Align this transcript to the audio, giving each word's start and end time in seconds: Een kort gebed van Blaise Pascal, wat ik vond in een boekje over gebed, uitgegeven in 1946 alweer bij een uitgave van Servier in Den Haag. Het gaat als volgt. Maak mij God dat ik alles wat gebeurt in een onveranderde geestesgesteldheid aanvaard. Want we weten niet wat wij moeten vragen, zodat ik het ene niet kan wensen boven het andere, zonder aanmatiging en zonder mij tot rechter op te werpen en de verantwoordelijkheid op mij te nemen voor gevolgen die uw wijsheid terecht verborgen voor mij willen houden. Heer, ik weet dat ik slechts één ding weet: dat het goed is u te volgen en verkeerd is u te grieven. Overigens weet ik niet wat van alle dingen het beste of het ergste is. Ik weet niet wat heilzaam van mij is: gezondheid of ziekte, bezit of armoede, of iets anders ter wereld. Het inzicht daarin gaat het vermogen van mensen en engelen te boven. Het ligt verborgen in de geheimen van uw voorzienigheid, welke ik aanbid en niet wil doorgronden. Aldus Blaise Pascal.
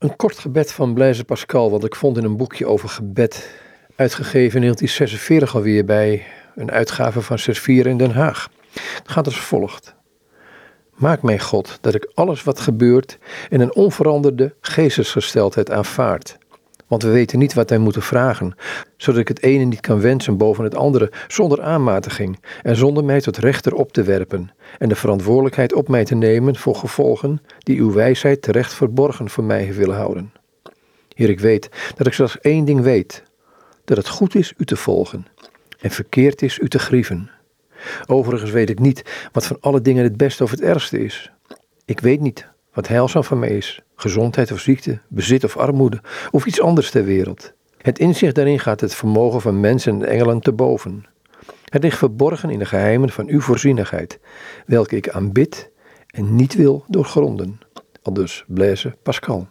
Een 0.00 0.16
kort 0.16 0.38
gebed 0.38 0.72
van 0.72 0.94
Blaise 0.94 1.24
Pascal, 1.24 1.70
wat 1.70 1.84
ik 1.84 1.94
vond 1.94 2.16
in 2.16 2.24
een 2.24 2.36
boekje 2.36 2.66
over 2.66 2.88
gebed, 2.88 3.50
uitgegeven 3.96 4.54
in 4.54 4.60
1946 4.60 5.54
alweer 5.54 5.84
bij 5.84 6.24
een 6.54 6.70
uitgave 6.70 7.22
van 7.22 7.38
Servier 7.38 7.86
in 7.86 7.96
Den 7.96 8.10
Haag. 8.10 8.48
Het 8.72 9.10
gaat 9.10 9.26
als 9.26 9.40
volgt. 9.40 9.94
Maak 10.94 11.22
mij 11.22 11.38
God 11.38 11.78
dat 11.80 11.94
ik 11.94 12.10
alles 12.14 12.42
wat 12.42 12.60
gebeurt 12.60 13.18
in 13.48 13.60
een 13.60 13.74
onveranderde 13.74 14.54
geestesgesteldheid 14.60 15.70
aanvaard. 15.70 16.38
Want 16.90 17.02
we 17.02 17.10
weten 17.10 17.38
niet 17.38 17.54
wat 17.54 17.70
wij 17.70 17.78
moeten 17.78 18.02
vragen, 18.02 18.54
zodat 18.96 19.20
ik 19.20 19.28
het 19.28 19.42
ene 19.42 19.64
niet 19.64 19.80
kan 19.80 20.00
wensen 20.00 20.36
boven 20.36 20.64
het 20.64 20.74
andere, 20.74 21.12
zonder 21.28 21.62
aanmatiging 21.62 22.40
en 22.62 22.76
zonder 22.76 23.04
mij 23.04 23.20
tot 23.20 23.36
rechter 23.36 23.74
op 23.74 23.92
te 23.92 24.02
werpen 24.02 24.50
en 24.78 24.88
de 24.88 24.94
verantwoordelijkheid 24.94 25.72
op 25.72 25.88
mij 25.88 26.04
te 26.04 26.14
nemen 26.14 26.56
voor 26.56 26.74
gevolgen 26.74 27.42
die 27.58 27.78
uw 27.78 27.92
wijsheid 27.92 28.42
terecht 28.42 28.74
verborgen 28.74 29.30
voor 29.30 29.44
mij 29.44 29.74
willen 29.74 29.96
houden. 29.96 30.32
Heer, 31.14 31.28
ik 31.28 31.40
weet 31.40 31.68
dat 31.96 32.06
ik 32.06 32.12
slechts 32.12 32.40
één 32.40 32.64
ding 32.64 32.80
weet: 32.80 33.22
dat 33.84 33.96
het 33.96 34.08
goed 34.08 34.34
is 34.34 34.54
u 34.56 34.64
te 34.64 34.76
volgen 34.76 35.26
en 35.80 35.90
verkeerd 35.90 36.42
is 36.42 36.58
u 36.58 36.68
te 36.68 36.78
grieven. 36.78 37.30
Overigens 38.06 38.50
weet 38.50 38.70
ik 38.70 38.78
niet 38.78 39.28
wat 39.32 39.46
van 39.46 39.56
alle 39.60 39.80
dingen 39.80 40.04
het 40.04 40.16
beste 40.16 40.42
of 40.42 40.50
het 40.50 40.60
ergste 40.60 41.04
is. 41.04 41.30
Ik 41.84 42.00
weet 42.00 42.20
niet 42.20 42.48
wat 42.72 42.88
heilzaam 42.88 43.24
van 43.24 43.38
mij 43.38 43.56
is: 43.56 43.80
gezondheid 44.00 44.52
of 44.52 44.60
ziekte, 44.60 45.00
bezit 45.08 45.44
of 45.44 45.56
armoede, 45.56 46.00
of 46.30 46.46
iets 46.46 46.60
anders 46.60 46.90
ter 46.90 47.04
wereld. 47.04 47.52
Het 47.76 47.98
inzicht 47.98 48.34
daarin 48.34 48.60
gaat 48.60 48.80
het 48.80 48.94
vermogen 48.94 49.40
van 49.40 49.60
mensen 49.60 49.92
en 49.92 50.08
engelen 50.08 50.40
te 50.40 50.52
boven. 50.52 51.04
Het 51.64 51.82
ligt 51.82 51.98
verborgen 51.98 52.50
in 52.50 52.58
de 52.58 52.64
geheimen 52.64 53.10
van 53.10 53.28
uw 53.28 53.40
voorzienigheid, 53.40 54.20
welke 54.66 54.96
ik 54.96 55.08
aanbid 55.08 55.70
en 56.06 56.34
niet 56.34 56.54
wil 56.54 56.84
doorgronden. 56.88 57.60
Aldus 58.02 58.44
Blaise 58.46 58.96
Pascal. 59.02 59.48